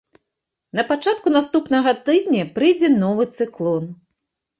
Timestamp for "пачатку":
0.91-1.27